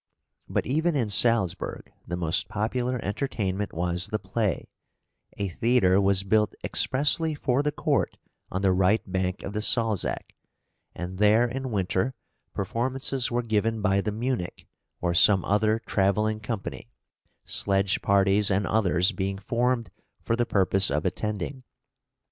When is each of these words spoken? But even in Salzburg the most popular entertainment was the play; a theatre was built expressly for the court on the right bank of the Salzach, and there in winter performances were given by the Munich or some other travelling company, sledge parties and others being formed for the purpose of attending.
But 0.49 0.65
even 0.65 0.95
in 0.95 1.09
Salzburg 1.11 1.91
the 2.07 2.15
most 2.17 2.49
popular 2.49 2.99
entertainment 3.05 3.71
was 3.71 4.07
the 4.07 4.17
play; 4.17 4.67
a 5.37 5.47
theatre 5.49 6.01
was 6.01 6.23
built 6.23 6.55
expressly 6.63 7.35
for 7.35 7.61
the 7.61 7.71
court 7.71 8.17
on 8.49 8.63
the 8.63 8.71
right 8.71 9.03
bank 9.05 9.43
of 9.43 9.53
the 9.53 9.61
Salzach, 9.61 10.33
and 10.95 11.19
there 11.19 11.45
in 11.47 11.69
winter 11.69 12.15
performances 12.51 13.29
were 13.29 13.43
given 13.43 13.79
by 13.79 14.01
the 14.01 14.11
Munich 14.11 14.65
or 15.01 15.13
some 15.13 15.45
other 15.45 15.77
travelling 15.77 16.39
company, 16.39 16.89
sledge 17.45 18.01
parties 18.01 18.49
and 18.49 18.65
others 18.65 19.11
being 19.11 19.37
formed 19.37 19.91
for 20.19 20.35
the 20.35 20.47
purpose 20.47 20.89
of 20.89 21.05
attending. 21.05 21.63